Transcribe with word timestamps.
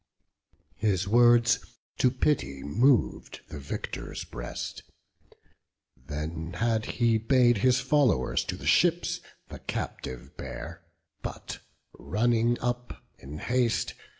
His 0.77 1.07
words 1.07 1.59
to 1.99 2.09
pity 2.09 2.63
mov'd 2.63 3.41
the 3.49 3.59
victor's 3.59 4.23
breast; 4.23 4.81
Then 5.95 6.53
had 6.53 6.87
he 6.97 7.19
bade 7.19 7.59
his 7.59 7.79
followers 7.79 8.43
to 8.45 8.57
the 8.57 8.65
ships 8.65 9.19
The 9.49 9.59
captive 9.59 10.35
bear; 10.35 10.81
but 11.21 11.59
running 11.99 12.59
up 12.61 13.03
in 13.19 13.37
haste. 13.37 13.93